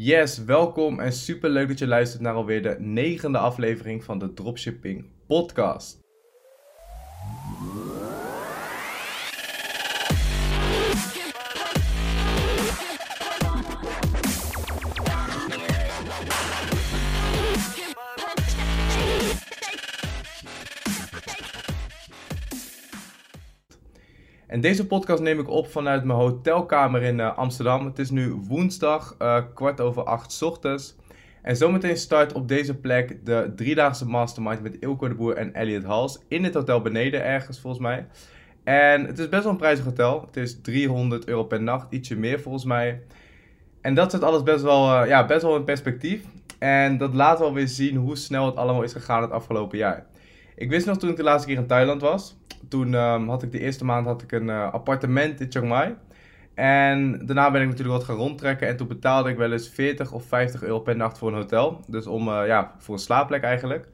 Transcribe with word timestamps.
Yes, 0.00 0.44
welkom 0.44 1.00
en 1.00 1.12
super 1.12 1.50
leuk 1.50 1.68
dat 1.68 1.78
je 1.78 1.86
luistert 1.86 2.22
naar 2.22 2.34
alweer 2.34 2.62
de 2.62 2.76
negende 2.78 3.38
aflevering 3.38 4.04
van 4.04 4.18
de 4.18 4.32
Dropshipping 4.32 5.04
Podcast. 5.26 5.98
En 24.58 24.64
deze 24.64 24.86
podcast 24.86 25.22
neem 25.22 25.38
ik 25.38 25.48
op 25.48 25.66
vanuit 25.66 26.04
mijn 26.04 26.18
hotelkamer 26.18 27.02
in 27.02 27.18
uh, 27.18 27.38
Amsterdam. 27.38 27.84
Het 27.86 27.98
is 27.98 28.10
nu 28.10 28.32
woensdag, 28.32 29.16
uh, 29.22 29.40
kwart 29.54 29.80
over 29.80 30.04
acht 30.04 30.42
ochtends. 30.42 30.96
En 31.42 31.56
zometeen 31.56 31.96
start 31.96 32.32
op 32.32 32.48
deze 32.48 32.74
plek 32.74 33.26
de 33.26 33.52
driedaagse 33.56 34.06
mastermind 34.06 34.62
met 34.62 34.76
Ilko 34.80 35.08
de 35.08 35.14
Boer 35.14 35.36
en 35.36 35.54
Elliot 35.54 35.84
Hals. 35.84 36.18
In 36.28 36.44
het 36.44 36.54
hotel 36.54 36.80
beneden 36.80 37.24
ergens 37.24 37.60
volgens 37.60 37.82
mij. 37.82 38.06
En 38.64 39.04
het 39.04 39.18
is 39.18 39.28
best 39.28 39.42
wel 39.42 39.52
een 39.52 39.58
prijzig 39.58 39.84
hotel. 39.84 40.20
Het 40.26 40.36
is 40.36 40.60
300 40.60 41.28
euro 41.28 41.44
per 41.44 41.62
nacht, 41.62 41.86
ietsje 41.90 42.16
meer 42.16 42.40
volgens 42.40 42.64
mij. 42.64 43.02
En 43.80 43.94
dat 43.94 44.10
zet 44.10 44.22
alles 44.22 44.42
best 44.42 44.62
wel, 44.62 45.02
uh, 45.02 45.08
ja, 45.08 45.26
best 45.26 45.42
wel 45.42 45.56
in 45.56 45.64
perspectief. 45.64 46.24
En 46.58 46.98
dat 46.98 47.14
laat 47.14 47.38
wel 47.38 47.54
weer 47.54 47.68
zien 47.68 47.96
hoe 47.96 48.16
snel 48.16 48.46
het 48.46 48.56
allemaal 48.56 48.82
is 48.82 48.92
gegaan 48.92 49.22
het 49.22 49.30
afgelopen 49.30 49.78
jaar. 49.78 50.06
Ik 50.58 50.70
wist 50.70 50.86
nog 50.86 50.98
toen 50.98 51.10
ik 51.10 51.16
de 51.16 51.22
laatste 51.22 51.48
keer 51.48 51.58
in 51.58 51.66
Thailand 51.66 52.00
was 52.00 52.36
toen 52.68 52.94
um, 52.94 53.28
had 53.28 53.42
ik 53.42 53.52
de 53.52 53.60
eerste 53.60 53.84
maand 53.84 54.06
had 54.06 54.22
ik 54.22 54.32
een 54.32 54.48
uh, 54.48 54.72
appartement 54.72 55.40
in 55.40 55.50
Chiang 55.50 55.68
Mai. 55.68 55.94
En 56.54 57.26
daarna 57.26 57.50
ben 57.50 57.62
ik 57.62 57.68
natuurlijk 57.68 57.96
wat 57.96 58.06
gaan 58.06 58.16
rondtrekken. 58.16 58.68
En 58.68 58.76
toen 58.76 58.88
betaalde 58.88 59.30
ik 59.30 59.36
wel 59.36 59.52
eens 59.52 59.68
40 59.68 60.12
of 60.12 60.24
50 60.24 60.62
euro 60.62 60.80
per 60.80 60.96
nacht 60.96 61.18
voor 61.18 61.28
een 61.28 61.34
hotel. 61.34 61.80
Dus 61.86 62.06
om, 62.06 62.28
uh, 62.28 62.46
ja, 62.46 62.74
voor 62.78 62.94
een 62.94 63.00
slaapplek 63.00 63.42
eigenlijk. 63.42 63.88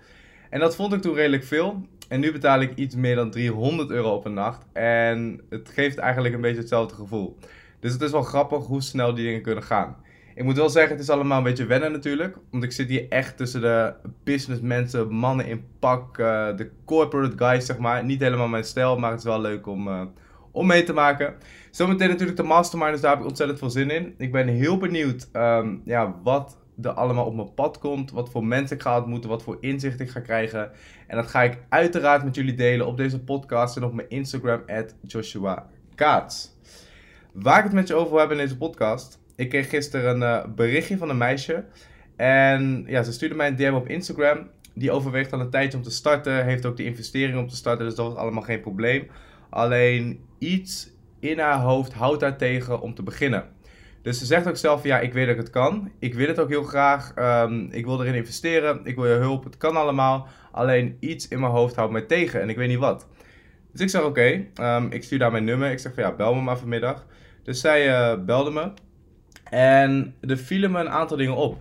En 0.50 0.60
dat 0.60 0.76
vond 0.76 0.92
ik 0.92 1.00
toen 1.00 1.14
redelijk 1.14 1.44
veel. 1.44 1.86
En 2.08 2.20
nu 2.20 2.32
betaal 2.32 2.60
ik 2.60 2.74
iets 2.74 2.94
meer 2.94 3.16
dan 3.16 3.30
300 3.30 3.90
euro 3.90 4.14
op 4.14 4.24
een 4.24 4.34
nacht. 4.34 4.66
En 4.72 5.40
het 5.50 5.68
geeft 5.68 5.98
eigenlijk 5.98 6.34
een 6.34 6.40
beetje 6.40 6.60
hetzelfde 6.60 6.94
gevoel. 6.94 7.38
Dus 7.80 7.92
het 7.92 8.02
is 8.02 8.10
wel 8.10 8.22
grappig 8.22 8.66
hoe 8.66 8.82
snel 8.82 9.14
die 9.14 9.24
dingen 9.24 9.42
kunnen 9.42 9.64
gaan. 9.64 9.96
Ik 10.34 10.44
moet 10.44 10.56
wel 10.56 10.68
zeggen, 10.68 10.92
het 10.92 11.00
is 11.00 11.10
allemaal 11.10 11.38
een 11.38 11.44
beetje 11.44 11.66
wennen 11.66 11.92
natuurlijk. 11.92 12.36
Want 12.50 12.64
ik 12.64 12.72
zit 12.72 12.88
hier 12.88 13.06
echt 13.08 13.36
tussen 13.36 13.60
de 13.60 13.94
businessmensen, 14.24 15.12
mannen 15.12 15.46
in 15.46 15.64
pak, 15.78 16.18
uh, 16.18 16.56
de 16.56 16.70
corporate 16.84 17.36
guys 17.36 17.66
zeg 17.66 17.78
maar. 17.78 18.04
Niet 18.04 18.20
helemaal 18.20 18.48
mijn 18.48 18.64
stijl, 18.64 18.98
maar 18.98 19.10
het 19.10 19.18
is 19.18 19.24
wel 19.24 19.40
leuk 19.40 19.66
om, 19.66 19.88
uh, 19.88 20.02
om 20.50 20.66
mee 20.66 20.82
te 20.82 20.92
maken. 20.92 21.34
Zometeen 21.70 22.08
natuurlijk 22.08 22.36
de 22.36 22.42
mastermind, 22.42 22.92
dus 22.92 23.00
daar 23.00 23.10
heb 23.10 23.20
ik 23.20 23.26
ontzettend 23.26 23.58
veel 23.58 23.70
zin 23.70 23.90
in. 23.90 24.14
Ik 24.18 24.32
ben 24.32 24.48
heel 24.48 24.78
benieuwd 24.78 25.28
um, 25.32 25.82
ja, 25.84 26.14
wat 26.22 26.56
er 26.82 26.90
allemaal 26.90 27.26
op 27.26 27.34
mijn 27.34 27.54
pad 27.54 27.78
komt. 27.78 28.10
Wat 28.10 28.30
voor 28.30 28.44
mensen 28.44 28.76
ik 28.76 28.82
ga 28.82 28.98
ontmoeten, 28.98 29.30
wat 29.30 29.42
voor 29.42 29.56
inzicht 29.60 30.00
ik 30.00 30.10
ga 30.10 30.20
krijgen. 30.20 30.70
En 31.06 31.16
dat 31.16 31.26
ga 31.26 31.42
ik 31.42 31.58
uiteraard 31.68 32.24
met 32.24 32.34
jullie 32.34 32.54
delen 32.54 32.86
op 32.86 32.96
deze 32.96 33.20
podcast 33.20 33.76
en 33.76 33.84
op 33.84 33.94
mijn 33.94 34.08
Instagram, 34.08 34.62
Joshua 35.06 35.66
Kaats. 35.94 36.52
Waar 37.32 37.58
ik 37.58 37.64
het 37.64 37.72
met 37.72 37.88
je 37.88 37.94
over 37.94 38.18
hebben 38.18 38.38
in 38.38 38.42
deze 38.42 38.56
podcast 38.56 39.22
ik 39.36 39.48
kreeg 39.48 39.68
gisteren 39.68 40.22
een 40.22 40.44
uh, 40.46 40.54
berichtje 40.54 40.96
van 40.96 41.08
een 41.08 41.18
meisje. 41.18 41.64
En 42.16 42.84
ja, 42.86 43.02
ze 43.02 43.12
stuurde 43.12 43.34
mij 43.34 43.48
een 43.48 43.56
DM 43.56 43.72
op 43.74 43.88
Instagram. 43.88 44.48
Die 44.74 44.90
overweegt 44.90 45.32
al 45.32 45.40
een 45.40 45.50
tijdje 45.50 45.78
om 45.78 45.84
te 45.84 45.90
starten. 45.90 46.44
Heeft 46.44 46.66
ook 46.66 46.76
de 46.76 46.84
investering 46.84 47.38
om 47.38 47.48
te 47.48 47.56
starten. 47.56 47.86
Dus 47.86 47.94
dat 47.94 48.06
was 48.06 48.16
allemaal 48.16 48.42
geen 48.42 48.60
probleem. 48.60 49.06
Alleen 49.50 50.20
iets 50.38 50.92
in 51.20 51.38
haar 51.38 51.60
hoofd 51.60 51.92
houdt 51.92 52.22
haar 52.22 52.36
tegen 52.36 52.80
om 52.80 52.94
te 52.94 53.02
beginnen. 53.02 53.44
Dus 54.02 54.18
ze 54.18 54.26
zegt 54.26 54.48
ook 54.48 54.56
zelf: 54.56 54.84
Ja, 54.84 55.00
ik 55.00 55.12
weet 55.12 55.26
dat 55.26 55.34
ik 55.34 55.40
het 55.40 55.50
kan. 55.50 55.90
Ik 55.98 56.14
wil 56.14 56.26
het 56.26 56.40
ook 56.40 56.48
heel 56.48 56.62
graag. 56.62 57.12
Um, 57.18 57.68
ik 57.70 57.84
wil 57.84 58.02
erin 58.02 58.14
investeren. 58.14 58.80
Ik 58.84 58.94
wil 58.94 59.06
je 59.06 59.12
hulp. 59.12 59.44
Het 59.44 59.56
kan 59.56 59.76
allemaal. 59.76 60.28
Alleen 60.52 60.96
iets 61.00 61.28
in 61.28 61.40
mijn 61.40 61.52
hoofd 61.52 61.76
houdt 61.76 61.92
mij 61.92 62.02
tegen. 62.02 62.40
En 62.40 62.48
ik 62.48 62.56
weet 62.56 62.68
niet 62.68 62.78
wat. 62.78 63.08
Dus 63.72 63.80
ik 63.80 63.88
zeg: 63.88 64.02
Oké, 64.02 64.46
um, 64.60 64.90
ik 64.90 65.02
stuur 65.02 65.18
daar 65.18 65.32
mijn 65.32 65.44
nummer. 65.44 65.70
Ik 65.70 65.78
zeg: 65.78 65.94
van, 65.94 66.02
Ja, 66.02 66.12
bel 66.12 66.34
me 66.34 66.40
maar 66.40 66.58
vanmiddag. 66.58 67.06
Dus 67.42 67.60
zij 67.60 67.88
uh, 67.88 68.24
belde 68.24 68.50
me. 68.50 68.70
En 69.54 70.14
er 70.20 70.36
vielen 70.36 70.70
me 70.70 70.80
een 70.80 70.88
aantal 70.88 71.16
dingen 71.16 71.36
op. 71.36 71.58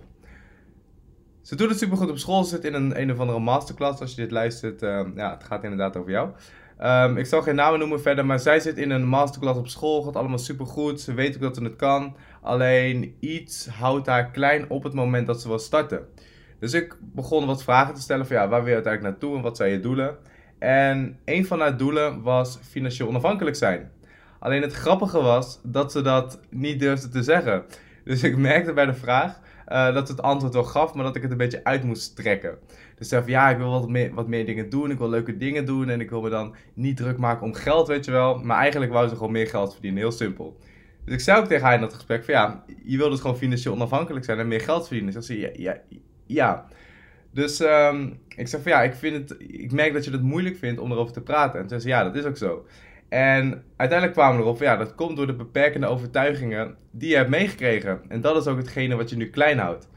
Ze 1.42 1.56
doet 1.56 1.68
het 1.68 1.78
supergoed 1.78 2.10
op 2.10 2.18
school. 2.18 2.44
Ze 2.44 2.50
zit 2.50 2.64
in 2.64 2.74
een, 2.74 3.00
een 3.00 3.12
of 3.12 3.18
andere 3.18 3.38
masterclass. 3.38 4.00
Als 4.00 4.14
je 4.14 4.20
dit 4.20 4.30
luistert, 4.30 4.82
uh, 4.82 5.00
ja, 5.14 5.30
het 5.30 5.44
gaat 5.44 5.62
inderdaad 5.62 5.96
over 5.96 6.10
jou. 6.10 6.30
Um, 6.82 7.16
ik 7.16 7.26
zal 7.26 7.42
geen 7.42 7.54
namen 7.54 7.78
noemen 7.78 8.00
verder, 8.00 8.26
maar 8.26 8.38
zij 8.38 8.60
zit 8.60 8.78
in 8.78 8.90
een 8.90 9.06
masterclass 9.06 9.58
op 9.58 9.68
school. 9.68 10.02
Gaat 10.02 10.16
allemaal 10.16 10.38
supergoed. 10.38 11.00
Ze 11.00 11.14
weet 11.14 11.34
ook 11.34 11.40
dat 11.40 11.56
ze 11.56 11.62
het 11.62 11.76
kan. 11.76 12.16
Alleen 12.42 13.16
iets 13.20 13.66
houdt 13.66 14.06
haar 14.06 14.30
klein 14.30 14.70
op 14.70 14.82
het 14.82 14.94
moment 14.94 15.26
dat 15.26 15.40
ze 15.40 15.48
wil 15.48 15.58
starten. 15.58 16.06
Dus 16.58 16.72
ik 16.72 16.96
begon 17.00 17.46
wat 17.46 17.62
vragen 17.62 17.94
te 17.94 18.00
stellen 18.00 18.26
van 18.26 18.36
ja, 18.36 18.48
waar 18.48 18.60
wil 18.60 18.68
je 18.68 18.74
uiteindelijk 18.74 19.12
naartoe 19.12 19.36
en 19.36 19.42
wat 19.42 19.56
zijn 19.56 19.70
je 19.70 19.80
doelen? 19.80 20.16
En 20.58 21.18
een 21.24 21.46
van 21.46 21.60
haar 21.60 21.76
doelen 21.76 22.22
was 22.22 22.58
financieel 22.62 23.08
onafhankelijk 23.08 23.56
zijn. 23.56 23.90
Alleen 24.44 24.62
het 24.62 24.72
grappige 24.72 25.22
was 25.22 25.60
dat 25.62 25.92
ze 25.92 26.02
dat 26.02 26.40
niet 26.50 26.80
durfde 26.80 27.08
te 27.08 27.22
zeggen. 27.22 27.64
Dus 28.04 28.22
ik 28.22 28.36
merkte 28.36 28.72
bij 28.72 28.86
de 28.86 28.94
vraag 28.94 29.40
uh, 29.68 29.94
dat 29.94 30.06
ze 30.06 30.12
het 30.12 30.22
antwoord 30.22 30.54
wel 30.54 30.64
gaf, 30.64 30.94
maar 30.94 31.04
dat 31.04 31.16
ik 31.16 31.22
het 31.22 31.30
een 31.30 31.36
beetje 31.36 31.64
uit 31.64 31.84
moest 31.84 32.16
trekken. 32.16 32.58
Dus 32.96 33.08
zei 33.08 33.22
van 33.22 33.30
ja, 33.30 33.50
ik 33.50 33.56
wil 33.56 33.70
wat 33.70 33.88
meer, 33.88 34.14
wat 34.14 34.28
meer 34.28 34.46
dingen 34.46 34.70
doen, 34.70 34.90
ik 34.90 34.98
wil 34.98 35.08
leuke 35.08 35.36
dingen 35.36 35.64
doen 35.66 35.88
en 35.88 36.00
ik 36.00 36.10
wil 36.10 36.20
me 36.20 36.28
dan 36.30 36.54
niet 36.74 36.96
druk 36.96 37.18
maken 37.18 37.46
om 37.46 37.54
geld, 37.54 37.88
weet 37.88 38.04
je 38.04 38.10
wel. 38.10 38.38
Maar 38.38 38.58
eigenlijk 38.58 38.92
wou 38.92 39.08
ze 39.08 39.16
gewoon 39.16 39.32
meer 39.32 39.46
geld 39.46 39.72
verdienen, 39.72 40.00
heel 40.00 40.12
simpel. 40.12 40.58
Dus 41.04 41.14
ik 41.14 41.20
zei 41.20 41.40
ook 41.40 41.46
tegen 41.46 41.64
haar 41.64 41.74
in 41.74 41.80
dat 41.80 41.94
gesprek 41.94 42.24
van 42.24 42.34
ja, 42.34 42.64
je 42.82 42.96
wil 42.96 43.10
dus 43.10 43.20
gewoon 43.20 43.36
financieel 43.36 43.74
onafhankelijk 43.74 44.24
zijn 44.24 44.38
en 44.38 44.48
meer 44.48 44.60
geld 44.60 44.86
verdienen. 44.86 45.14
Dus 45.14 45.26
zei 45.26 45.40
ja, 45.40 45.50
ja, 45.52 45.80
ja. 46.26 46.66
Dus 47.30 47.60
um, 47.60 48.18
ik 48.36 48.48
zeg 48.48 48.62
van 48.62 48.72
ja, 48.72 48.82
ik, 48.82 48.94
vind 48.94 49.30
het, 49.30 49.40
ik 49.40 49.72
merk 49.72 49.92
dat 49.92 50.04
je 50.04 50.10
het 50.10 50.22
moeilijk 50.22 50.56
vindt 50.56 50.80
om 50.80 50.92
erover 50.92 51.12
te 51.12 51.22
praten. 51.22 51.60
En 51.60 51.68
ze 51.68 51.80
zei 51.80 51.94
ja, 51.94 52.04
dat 52.04 52.14
is 52.14 52.24
ook 52.24 52.36
zo. 52.36 52.66
En 53.14 53.64
uiteindelijk 53.76 54.18
kwamen 54.18 54.36
we 54.36 54.42
erop, 54.42 54.60
ja, 54.60 54.76
dat 54.76 54.94
komt 54.94 55.16
door 55.16 55.26
de 55.26 55.34
beperkende 55.34 55.86
overtuigingen 55.86 56.76
die 56.90 57.10
je 57.10 57.16
hebt 57.16 57.30
meegekregen. 57.30 58.00
En 58.08 58.20
dat 58.20 58.36
is 58.36 58.46
ook 58.46 58.56
hetgene 58.56 58.96
wat 58.96 59.10
je 59.10 59.16
nu 59.16 59.30
klein 59.30 59.58
houdt. 59.58 59.88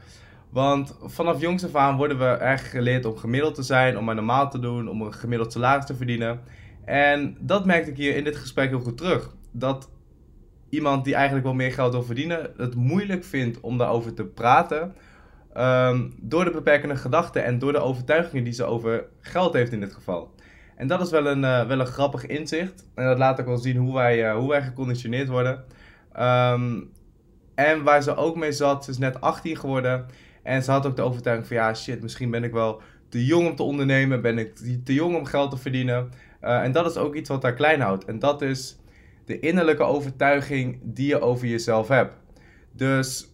Want 0.50 0.98
vanaf 1.02 1.40
jongs 1.40 1.64
af 1.64 1.74
aan 1.74 1.96
worden 1.96 2.18
we 2.18 2.24
erg 2.24 2.70
geleerd 2.70 3.04
om 3.04 3.16
gemiddeld 3.16 3.54
te 3.54 3.62
zijn, 3.62 3.98
om 3.98 4.04
maar 4.04 4.14
normaal 4.14 4.50
te 4.50 4.58
doen, 4.58 4.88
om 4.88 5.02
een 5.02 5.14
gemiddeld 5.14 5.52
salaris 5.52 5.86
te 5.86 5.94
verdienen. 5.94 6.40
En 6.84 7.36
dat 7.40 7.66
merkte 7.66 7.90
ik 7.90 7.96
hier 7.96 8.16
in 8.16 8.24
dit 8.24 8.36
gesprek 8.36 8.68
heel 8.68 8.80
goed 8.80 8.98
terug. 8.98 9.34
Dat 9.52 9.90
iemand 10.68 11.04
die 11.04 11.14
eigenlijk 11.14 11.44
wel 11.44 11.54
meer 11.54 11.72
geld 11.72 11.92
wil 11.92 12.02
verdienen, 12.02 12.50
het 12.56 12.74
moeilijk 12.74 13.24
vindt 13.24 13.60
om 13.60 13.78
daarover 13.78 14.14
te 14.14 14.24
praten. 14.24 14.94
Um, 15.56 16.14
door 16.20 16.44
de 16.44 16.50
beperkende 16.50 16.96
gedachten 16.96 17.44
en 17.44 17.58
door 17.58 17.72
de 17.72 17.78
overtuigingen 17.78 18.44
die 18.44 18.52
ze 18.52 18.64
over 18.64 19.04
geld 19.20 19.52
heeft 19.52 19.72
in 19.72 19.80
dit 19.80 19.92
geval. 19.92 20.34
En 20.78 20.86
dat 20.86 21.00
is 21.00 21.10
wel 21.10 21.26
een, 21.26 21.42
uh, 21.42 21.66
wel 21.66 21.80
een 21.80 21.86
grappig 21.86 22.26
inzicht. 22.26 22.88
En 22.94 23.04
dat 23.04 23.18
laat 23.18 23.40
ook 23.40 23.46
wel 23.46 23.56
zien 23.56 23.76
hoe 23.76 23.94
wij, 23.94 24.30
uh, 24.30 24.36
hoe 24.36 24.48
wij 24.48 24.62
geconditioneerd 24.62 25.28
worden. 25.28 25.64
Um, 26.18 26.90
en 27.54 27.82
waar 27.82 28.02
ze 28.02 28.16
ook 28.16 28.36
mee 28.36 28.52
zat, 28.52 28.84
ze 28.84 28.90
is 28.90 28.98
net 28.98 29.20
18 29.20 29.56
geworden. 29.56 30.06
En 30.42 30.62
ze 30.62 30.70
had 30.70 30.86
ook 30.86 30.96
de 30.96 31.02
overtuiging 31.02 31.46
van 31.46 31.56
ja, 31.56 31.74
shit, 31.74 32.02
misschien 32.02 32.30
ben 32.30 32.44
ik 32.44 32.52
wel 32.52 32.80
te 33.08 33.24
jong 33.24 33.48
om 33.48 33.56
te 33.56 33.62
ondernemen. 33.62 34.22
Ben 34.22 34.38
ik 34.38 34.56
te 34.84 34.94
jong 34.94 35.16
om 35.16 35.24
geld 35.24 35.50
te 35.50 35.56
verdienen. 35.56 36.10
Uh, 36.42 36.62
en 36.62 36.72
dat 36.72 36.90
is 36.90 36.96
ook 36.96 37.14
iets 37.14 37.28
wat 37.28 37.42
haar 37.42 37.54
klein 37.54 37.80
houdt. 37.80 38.04
En 38.04 38.18
dat 38.18 38.42
is 38.42 38.78
de 39.24 39.38
innerlijke 39.38 39.82
overtuiging 39.82 40.80
die 40.82 41.06
je 41.06 41.20
over 41.20 41.46
jezelf 41.46 41.88
hebt. 41.88 42.12
Dus 42.72 43.28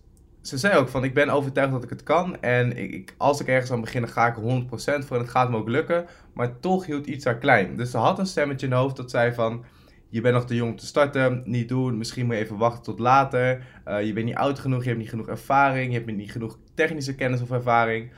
ze 0.47 0.59
zei 0.59 0.77
ook 0.77 0.89
van, 0.89 1.05
ik 1.05 1.15
ben 1.15 1.29
overtuigd 1.29 1.73
dat 1.73 1.85
ik 1.85 1.91
het 1.91 2.03
kan. 2.03 2.41
En 2.41 2.77
ik, 2.77 3.15
als 3.17 3.41
ik 3.41 3.47
ergens 3.47 3.71
aan 3.71 3.81
begin, 3.81 4.09
ga 4.09 4.27
ik 4.27 4.35
100% 4.35 4.69
voor 4.75 5.17
en 5.17 5.23
het 5.23 5.29
gaat 5.29 5.51
me 5.51 5.57
ook 5.57 5.69
lukken. 5.69 6.07
Maar 6.33 6.61
toch 6.61 6.87
hield 6.87 7.07
iets 7.07 7.25
haar 7.25 7.39
klein. 7.39 7.77
Dus 7.77 7.91
ze 7.91 7.97
had 7.97 8.19
een 8.19 8.27
stemmetje 8.27 8.67
in 8.67 8.73
haar 8.73 8.81
hoofd 8.81 8.97
dat 8.97 9.11
zei 9.11 9.33
van... 9.33 9.65
Je 10.09 10.21
bent 10.21 10.35
nog 10.35 10.47
te 10.47 10.55
jong 10.55 10.71
om 10.71 10.77
te 10.77 10.87
starten, 10.87 11.43
niet 11.45 11.69
doen. 11.69 11.99
Misschien 11.99 12.27
moet 12.27 12.35
je 12.35 12.41
even 12.41 12.57
wachten 12.57 12.83
tot 12.83 12.99
later. 12.99 13.67
Uh, 13.89 14.03
je 14.03 14.13
bent 14.13 14.27
niet 14.27 14.35
oud 14.35 14.59
genoeg, 14.59 14.83
je 14.83 14.89
hebt 14.89 15.01
niet 15.01 15.09
genoeg 15.09 15.29
ervaring. 15.29 15.93
Je 15.93 15.99
hebt 15.99 16.13
niet 16.13 16.31
genoeg 16.31 16.59
technische 16.75 17.15
kennis 17.15 17.41
of 17.41 17.51
ervaring. 17.51 18.11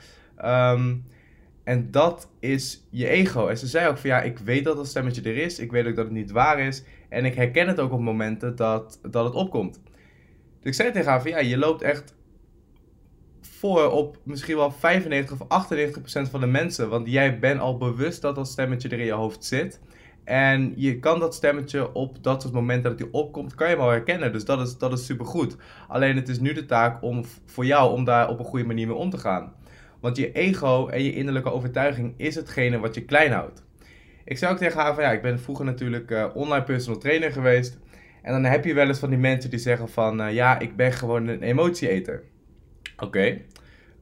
Um, 0.45 1.05
en 1.63 1.91
dat 1.91 2.29
is 2.39 2.87
je 2.89 3.07
ego. 3.07 3.47
En 3.47 3.57
ze 3.57 3.67
zei 3.67 3.87
ook 3.87 3.97
van 3.97 4.09
ja, 4.09 4.21
ik 4.21 4.37
weet 4.37 4.63
dat 4.63 4.75
dat 4.75 4.87
stemmetje 4.87 5.21
er 5.21 5.37
is. 5.37 5.59
Ik 5.59 5.71
weet 5.71 5.87
ook 5.87 5.95
dat 5.95 6.05
het 6.05 6.13
niet 6.13 6.31
waar 6.31 6.59
is. 6.59 6.83
En 7.09 7.25
ik 7.25 7.35
herken 7.35 7.67
het 7.67 7.79
ook 7.79 7.91
op 7.91 7.99
momenten 7.99 8.55
dat, 8.55 8.99
dat 9.11 9.25
het 9.25 9.33
opkomt. 9.33 9.79
Dus 10.59 10.69
ik 10.69 10.73
zei 10.73 10.91
tegen 10.91 11.11
haar 11.11 11.21
van 11.21 11.31
ja, 11.31 11.39
je 11.39 11.57
loopt 11.57 11.81
echt 11.81 12.15
voor 13.47 13.91
op 13.91 14.17
misschien 14.23 14.55
wel 14.55 14.71
95 14.71 15.41
of 15.41 15.47
98 15.47 16.01
procent 16.01 16.29
van 16.29 16.39
de 16.39 16.47
mensen. 16.47 16.89
Want 16.89 17.11
jij 17.11 17.39
bent 17.39 17.59
al 17.59 17.77
bewust 17.77 18.21
dat 18.21 18.35
dat 18.35 18.47
stemmetje 18.47 18.89
er 18.89 18.99
in 18.99 19.05
je 19.05 19.11
hoofd 19.11 19.45
zit. 19.45 19.79
En 20.23 20.73
je 20.75 20.99
kan 20.99 21.19
dat 21.19 21.35
stemmetje 21.35 21.93
op 21.93 22.23
dat 22.23 22.41
soort 22.41 22.53
momenten 22.53 22.89
dat 22.89 22.99
hij 22.99 23.09
opkomt, 23.11 23.55
kan 23.55 23.69
je 23.69 23.77
wel 23.77 23.89
herkennen. 23.89 24.31
Dus 24.33 24.45
dat 24.45 24.67
is, 24.67 24.77
dat 24.77 24.93
is 24.93 25.05
supergoed. 25.05 25.55
Alleen 25.87 26.15
het 26.15 26.29
is 26.29 26.39
nu 26.39 26.53
de 26.53 26.65
taak 26.65 27.03
om, 27.03 27.23
voor 27.45 27.65
jou 27.65 27.93
om 27.93 28.03
daar 28.03 28.29
op 28.29 28.39
een 28.39 28.45
goede 28.45 28.65
manier 28.65 28.87
mee 28.87 28.95
om 28.95 29.09
te 29.09 29.17
gaan. 29.17 29.53
Want 29.99 30.17
je 30.17 30.31
ego 30.31 30.87
en 30.87 31.03
je 31.03 31.13
innerlijke 31.13 31.51
overtuiging 31.51 32.13
is 32.17 32.35
hetgene 32.35 32.79
wat 32.79 32.95
je 32.95 33.05
klein 33.05 33.31
houdt. 33.31 33.63
Ik 34.25 34.37
zou 34.37 34.53
ook 34.53 34.57
tegen 34.57 34.81
haar 34.81 34.93
van 34.93 35.03
ja, 35.03 35.11
ik 35.11 35.21
ben 35.21 35.39
vroeger 35.39 35.65
natuurlijk 35.65 36.11
uh, 36.11 36.25
online 36.33 36.63
personal 36.63 36.99
trainer 36.99 37.31
geweest. 37.31 37.77
En 38.21 38.31
dan 38.31 38.43
heb 38.43 38.65
je 38.65 38.73
wel 38.73 38.87
eens 38.87 38.99
van 38.99 39.09
die 39.09 39.19
mensen 39.19 39.49
die 39.49 39.59
zeggen 39.59 39.89
van 39.89 40.21
uh, 40.21 40.33
ja, 40.33 40.59
ik 40.59 40.75
ben 40.75 40.91
gewoon 40.91 41.27
een 41.27 41.41
emotieeter. 41.41 42.23
Oké. 42.97 43.37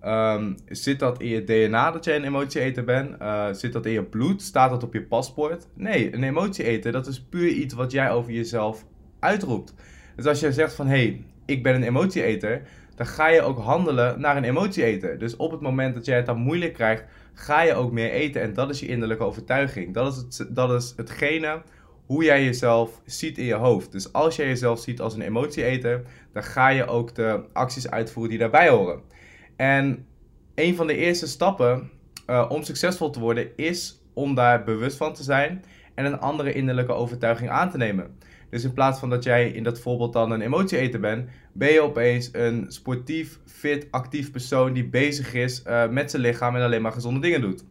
Ehm, 0.01 0.53
zit 0.68 1.00
dat 1.00 1.21
in 1.21 1.27
je 1.27 1.44
DNA 1.44 1.92
dat 1.92 2.06
jij 2.06 2.15
een 2.15 2.24
emotieeter 2.24 2.83
bent? 2.83 3.21
Uh, 3.21 3.47
zit 3.51 3.74
dat 3.74 3.86
in 3.86 3.92
je 3.92 4.03
bloed? 4.03 4.42
Staat 4.42 4.69
dat 4.69 4.83
op 4.83 4.94
je 4.94 5.03
paspoort? 5.03 5.68
Nee, 5.74 6.13
een 6.13 6.24
emotieeter, 6.24 6.92
dat 6.92 7.07
is 7.07 7.21
puur 7.21 7.50
iets 7.50 7.74
wat 7.74 7.92
jij 7.92 8.12
over 8.12 8.31
jezelf 8.31 8.86
uitroept. 9.19 9.74
Dus 10.15 10.25
als 10.25 10.39
jij 10.39 10.51
zegt 10.51 10.74
van, 10.74 10.88
hé, 10.88 10.97
hey, 10.97 11.24
ik 11.45 11.63
ben 11.63 11.75
een 11.75 11.83
emotieeter, 11.83 12.62
dan 12.95 13.06
ga 13.06 13.27
je 13.27 13.42
ook 13.42 13.57
handelen 13.57 14.19
naar 14.19 14.38
een 14.38 14.44
emotieeter. 14.44 15.18
Dus 15.18 15.36
op 15.36 15.51
het 15.51 15.62
moment 15.62 15.95
dat 15.95 16.06
jij 16.06 16.15
het 16.15 16.25
dan 16.25 16.38
moeilijk 16.38 16.74
krijgt, 16.74 17.03
ga 17.33 17.62
je 17.62 17.74
ook 17.74 17.92
meer 17.92 18.12
eten. 18.12 18.42
En 18.42 18.53
dat 18.53 18.69
is 18.69 18.80
je 18.80 18.88
innerlijke 18.88 19.24
overtuiging. 19.24 19.94
Dat 19.94 20.13
is, 20.13 20.38
het, 20.38 20.56
dat 20.56 20.71
is 20.81 20.94
hetgene 20.95 21.62
hoe 22.06 22.24
jij 22.24 22.44
jezelf 22.44 23.02
ziet 23.06 23.38
in 23.38 23.46
je 23.46 23.54
hoofd. 23.54 23.92
Dus 23.92 24.13
als 24.13 24.36
jij 24.36 24.48
jezelf 24.48 24.80
ziet 24.80 25.02
als 25.02 25.13
een 25.13 25.22
emotieeter, 25.22 26.02
dan 26.34 26.44
ga 26.44 26.68
je 26.68 26.88
ook 26.88 27.16
de 27.16 27.44
acties 27.54 27.90
uitvoeren 27.90 28.31
die 28.31 28.40
daarbij 28.40 28.69
horen. 28.69 29.02
En 29.56 30.06
een 30.56 30.75
van 30.75 30.88
de 30.88 30.96
eerste 30.96 31.28
stappen 31.28 31.90
uh, 32.28 32.46
om 32.50 32.63
succesvol 32.63 33.10
te 33.10 33.19
worden 33.19 33.48
is 33.56 34.02
om 34.13 34.36
daar 34.36 34.63
bewust 34.63 34.98
van 34.98 35.13
te 35.13 35.24
zijn 35.24 35.63
en 35.96 36.06
een 36.06 36.19
andere 36.19 36.54
innerlijke 36.54 36.94
overtuiging 36.94 37.50
aan 37.50 37.72
te 37.72 37.78
nemen. 37.78 38.18
Dus 38.50 38.63
in 38.63 38.74
plaats 38.74 39.00
van 39.00 39.10
dat 39.10 39.24
jij 39.24 39.50
in 39.50 39.63
dat 39.63 39.80
voorbeeld 39.80 40.13
dan 40.13 40.31
een 40.31 40.42
emotieeter 40.42 41.00
bent, 41.00 41.30
ben 41.54 41.72
je 41.72 41.81
opeens 41.81 42.30
een 42.31 42.66
sportief, 42.68 43.40
fit, 43.46 43.88
actief 43.92 44.31
persoon 44.31 44.74
die 44.74 44.90
bezig 44.90 45.34
is 45.34 45.63
uh, 45.68 45.88
met 45.90 46.12
zijn 46.12 46.22
lichaam 46.22 46.56
en 46.56 46.62
alleen 46.62 46.81
maar 46.81 46.92
gezonde 46.92 47.19
dingen 47.19 47.42
doet. 47.42 47.63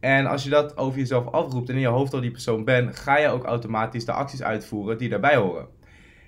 En 0.00 0.26
als 0.26 0.44
je 0.44 0.50
dat 0.50 0.76
over 0.76 0.98
jezelf 0.98 1.26
afroept 1.26 1.68
en 1.68 1.74
in 1.74 1.80
je 1.80 1.86
hoofd 1.86 2.14
al 2.14 2.20
die 2.20 2.30
persoon 2.30 2.64
bent, 2.64 2.96
ga 2.96 3.18
je 3.18 3.28
ook 3.28 3.44
automatisch 3.44 4.04
de 4.04 4.12
acties 4.12 4.42
uitvoeren 4.42 4.98
die 4.98 5.08
daarbij 5.08 5.36
horen. 5.36 5.66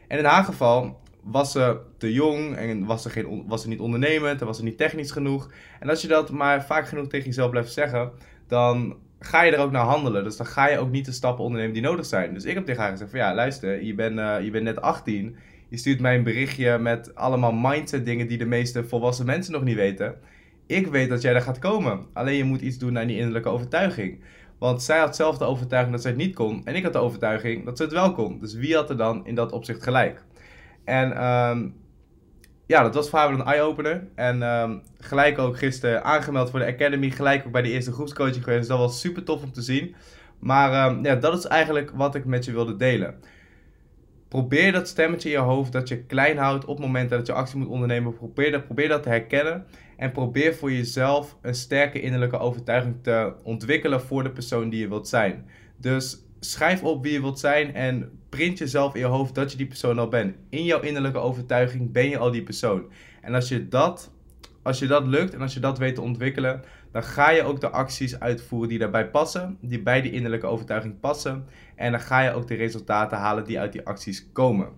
En 0.08 0.18
in 0.18 0.24
haar 0.24 0.44
geval 0.44 1.00
was 1.22 1.52
ze 1.52 1.80
te 1.98 2.12
jong 2.12 2.56
en 2.56 2.84
was 2.84 3.02
ze, 3.02 3.10
geen, 3.10 3.44
was 3.46 3.62
ze 3.62 3.68
niet 3.68 3.80
ondernemend 3.80 4.40
en 4.40 4.46
was 4.46 4.56
ze 4.56 4.62
niet 4.62 4.78
technisch 4.78 5.10
genoeg. 5.10 5.50
En 5.80 5.88
als 5.88 6.02
je 6.02 6.08
dat 6.08 6.30
maar 6.30 6.64
vaak 6.64 6.88
genoeg 6.88 7.06
tegen 7.06 7.26
jezelf 7.26 7.50
blijft 7.50 7.72
zeggen, 7.72 8.12
dan 8.46 8.96
ga 9.18 9.42
je 9.42 9.52
er 9.52 9.62
ook 9.62 9.70
naar 9.70 9.84
handelen. 9.84 10.24
Dus 10.24 10.36
dan 10.36 10.46
ga 10.46 10.68
je 10.68 10.78
ook 10.78 10.90
niet 10.90 11.04
de 11.04 11.12
stappen 11.12 11.44
ondernemen 11.44 11.74
die 11.74 11.82
nodig 11.82 12.06
zijn. 12.06 12.34
Dus 12.34 12.44
ik 12.44 12.54
heb 12.54 12.64
tegen 12.64 12.82
haar 12.82 12.90
gezegd 12.90 13.10
van 13.10 13.20
ja, 13.20 13.34
luister, 13.34 13.82
je 13.82 13.94
bent, 13.94 14.18
uh, 14.18 14.36
je 14.42 14.50
bent 14.50 14.64
net 14.64 14.80
18. 14.80 15.36
Je 15.68 15.76
stuurt 15.76 16.00
mij 16.00 16.16
een 16.16 16.22
berichtje 16.22 16.78
met 16.78 17.14
allemaal 17.14 17.52
mindset 17.52 18.04
dingen 18.04 18.26
die 18.26 18.38
de 18.38 18.46
meeste 18.46 18.84
volwassen 18.84 19.26
mensen 19.26 19.52
nog 19.52 19.62
niet 19.62 19.76
weten. 19.76 20.14
Ik 20.70 20.86
weet 20.86 21.08
dat 21.08 21.22
jij 21.22 21.34
er 21.34 21.42
gaat 21.42 21.58
komen. 21.58 22.06
Alleen 22.12 22.36
je 22.36 22.44
moet 22.44 22.60
iets 22.60 22.78
doen 22.78 22.92
naar 22.92 23.06
die 23.06 23.16
innerlijke 23.16 23.48
overtuiging. 23.48 24.24
Want 24.58 24.82
zij 24.82 24.98
had 24.98 25.16
zelf 25.16 25.38
de 25.38 25.44
overtuiging 25.44 25.92
dat 25.92 26.02
zij 26.02 26.10
het 26.10 26.20
niet 26.20 26.34
kon. 26.34 26.64
En 26.64 26.74
ik 26.74 26.82
had 26.82 26.92
de 26.92 26.98
overtuiging 26.98 27.64
dat 27.64 27.76
ze 27.76 27.82
het 27.82 27.92
wel 27.92 28.12
kon. 28.12 28.40
Dus 28.40 28.54
wie 28.54 28.74
had 28.74 28.90
er 28.90 28.96
dan 28.96 29.26
in 29.26 29.34
dat 29.34 29.52
opzicht 29.52 29.82
gelijk? 29.82 30.24
En 30.84 31.24
um, 31.24 31.74
ja, 32.66 32.82
dat 32.82 32.94
was 32.94 33.08
voor 33.08 33.20
een 33.20 33.44
eye-opener. 33.44 34.08
En 34.14 34.42
um, 34.42 34.82
gelijk 34.98 35.38
ook 35.38 35.58
gisteren 35.58 36.04
aangemeld 36.04 36.50
voor 36.50 36.58
de 36.58 36.66
Academy. 36.66 37.10
Gelijk 37.10 37.46
ook 37.46 37.52
bij 37.52 37.62
de 37.62 37.70
eerste 37.70 37.92
groepscoaching 37.92 38.44
geweest. 38.44 38.60
Dus 38.60 38.68
dat 38.68 38.78
was 38.78 39.00
super 39.00 39.24
tof 39.24 39.42
om 39.42 39.52
te 39.52 39.62
zien. 39.62 39.94
Maar 40.38 40.90
um, 40.90 41.04
ja, 41.04 41.14
dat 41.14 41.38
is 41.38 41.46
eigenlijk 41.46 41.90
wat 41.94 42.14
ik 42.14 42.24
met 42.24 42.44
je 42.44 42.52
wilde 42.52 42.76
delen. 42.76 43.14
Probeer 44.30 44.72
dat 44.72 44.88
stemmetje 44.88 45.28
in 45.28 45.34
je 45.34 45.40
hoofd 45.40 45.72
dat 45.72 45.88
je 45.88 46.04
klein 46.04 46.36
houdt 46.36 46.64
op 46.64 46.76
het 46.76 46.86
moment 46.86 47.10
dat 47.10 47.26
je 47.26 47.32
actie 47.32 47.58
moet 47.58 47.68
ondernemen. 47.68 48.14
Probeer 48.14 48.50
dat, 48.50 48.64
probeer 48.64 48.88
dat 48.88 49.02
te 49.02 49.08
herkennen. 49.08 49.64
En 49.96 50.12
probeer 50.12 50.54
voor 50.54 50.72
jezelf 50.72 51.36
een 51.42 51.54
sterke 51.54 52.00
innerlijke 52.00 52.38
overtuiging 52.38 52.94
te 53.02 53.32
ontwikkelen 53.42 54.00
voor 54.00 54.22
de 54.22 54.30
persoon 54.30 54.70
die 54.70 54.80
je 54.80 54.88
wilt 54.88 55.08
zijn. 55.08 55.46
Dus 55.76 56.24
schrijf 56.40 56.82
op 56.82 57.02
wie 57.02 57.12
je 57.12 57.20
wilt 57.20 57.38
zijn 57.38 57.74
en 57.74 58.10
print 58.28 58.58
jezelf 58.58 58.94
in 58.94 59.00
je 59.00 59.06
hoofd 59.06 59.34
dat 59.34 59.50
je 59.50 59.56
die 59.56 59.66
persoon 59.66 59.98
al 59.98 60.08
bent. 60.08 60.36
In 60.48 60.64
jouw 60.64 60.80
innerlijke 60.80 61.18
overtuiging 61.18 61.92
ben 61.92 62.08
je 62.08 62.18
al 62.18 62.30
die 62.30 62.42
persoon. 62.42 62.84
En 63.22 63.34
als 63.34 63.48
je 63.48 63.68
dat, 63.68 64.12
als 64.62 64.78
je 64.78 64.86
dat 64.86 65.06
lukt 65.06 65.34
en 65.34 65.40
als 65.40 65.54
je 65.54 65.60
dat 65.60 65.78
weet 65.78 65.94
te 65.94 66.00
ontwikkelen, 66.00 66.62
dan 66.92 67.02
ga 67.02 67.30
je 67.30 67.42
ook 67.42 67.60
de 67.60 67.70
acties 67.70 68.20
uitvoeren 68.20 68.68
die 68.68 68.78
daarbij 68.78 69.10
passen, 69.10 69.58
die 69.60 69.82
bij 69.82 70.00
die 70.02 70.12
innerlijke 70.12 70.46
overtuiging 70.46 71.00
passen. 71.00 71.46
En 71.74 71.90
dan 71.90 72.00
ga 72.00 72.20
je 72.20 72.32
ook 72.32 72.48
de 72.48 72.54
resultaten 72.54 73.18
halen 73.18 73.44
die 73.44 73.60
uit 73.60 73.72
die 73.72 73.86
acties 73.86 74.26
komen. 74.32 74.68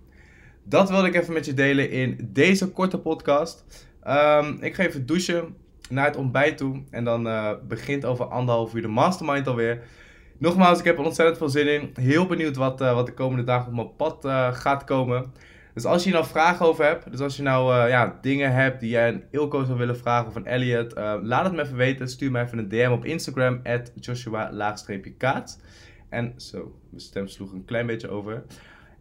Dat 0.63 0.89
wilde 0.89 1.07
ik 1.07 1.15
even 1.15 1.33
met 1.33 1.45
je 1.45 1.53
delen 1.53 1.89
in 1.89 2.29
deze 2.31 2.71
korte 2.71 2.99
podcast. 2.99 3.87
Um, 4.07 4.57
ik 4.61 4.75
ga 4.75 4.83
even 4.83 5.05
douchen 5.05 5.55
naar 5.89 6.05
het 6.05 6.15
ontbijt 6.15 6.57
toe. 6.57 6.83
En 6.89 7.03
dan 7.03 7.27
uh, 7.27 7.51
begint 7.67 8.05
over 8.05 8.25
anderhalf 8.25 8.73
uur 8.73 8.81
de 8.81 8.87
mastermind 8.87 9.47
alweer. 9.47 9.81
Nogmaals, 10.37 10.79
ik 10.79 10.85
heb 10.85 10.97
er 10.97 11.03
ontzettend 11.03 11.37
veel 11.37 11.49
zin 11.49 11.67
in. 11.67 11.91
Heel 11.93 12.25
benieuwd 12.25 12.55
wat, 12.55 12.81
uh, 12.81 12.93
wat 12.93 13.05
de 13.05 13.13
komende 13.13 13.43
dagen 13.43 13.67
op 13.67 13.73
mijn 13.73 13.95
pad 13.95 14.25
uh, 14.25 14.53
gaat 14.53 14.83
komen. 14.83 15.33
Dus 15.73 15.85
als 15.85 16.03
je 16.03 16.11
nou 16.11 16.25
vragen 16.25 16.65
over 16.65 16.85
hebt, 16.85 17.11
dus 17.11 17.19
als 17.19 17.37
je 17.37 17.43
nou 17.43 17.75
uh, 17.75 17.89
ja, 17.89 18.17
dingen 18.21 18.53
hebt 18.53 18.79
die 18.79 18.89
jij 18.89 19.07
een 19.07 19.23
Ilko 19.31 19.63
zou 19.63 19.77
willen 19.77 19.97
vragen 19.97 20.27
of 20.27 20.35
een 20.35 20.45
Elliot, 20.45 20.93
laat 21.21 21.43
het 21.43 21.53
me 21.53 21.61
even 21.61 21.75
weten. 21.75 22.09
Stuur 22.09 22.31
me 22.31 22.41
even 22.41 22.57
een 22.57 22.69
DM 22.69 22.89
op 22.91 23.05
Instagram, 23.05 23.59
at 23.63 23.91
Joshua-kaat. 23.99 25.59
En 26.09 26.33
zo, 26.37 26.75
mijn 26.89 27.01
stem 27.01 27.27
sloeg 27.27 27.51
een 27.51 27.65
klein 27.65 27.85
beetje 27.85 28.09
over. 28.09 28.43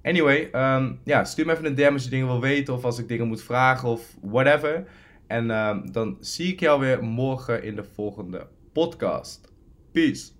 Anyway, 0.02 0.50
um, 0.52 1.00
ja, 1.04 1.24
stuur 1.24 1.46
me 1.46 1.52
even 1.52 1.64
een 1.64 1.74
DM 1.74 1.92
als 1.92 2.04
je 2.04 2.10
dingen 2.10 2.26
wil 2.26 2.40
weten 2.40 2.74
of 2.74 2.84
als 2.84 2.98
ik 2.98 3.08
dingen 3.08 3.28
moet 3.28 3.42
vragen 3.42 3.88
of 3.88 4.16
whatever. 4.20 4.84
En 5.26 5.50
um, 5.50 5.92
dan 5.92 6.16
zie 6.20 6.52
ik 6.52 6.60
jou 6.60 6.80
weer 6.80 7.04
morgen 7.04 7.62
in 7.62 7.76
de 7.76 7.84
volgende 7.84 8.46
podcast. 8.72 9.52
Peace. 9.92 10.30